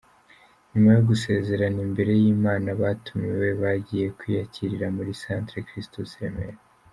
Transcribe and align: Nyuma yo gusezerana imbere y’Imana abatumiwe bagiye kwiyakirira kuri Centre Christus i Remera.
Nyuma 0.71 0.89
yo 0.95 1.01
gusezerana 1.09 1.79
imbere 1.87 2.11
y’Imana 2.21 2.67
abatumiwe 2.75 3.47
bagiye 3.61 4.07
kwiyakirira 4.17 4.85
kuri 4.95 5.11
Centre 5.23 5.65
Christus 5.67 6.11
i 6.13 6.19
Remera. 6.23 6.59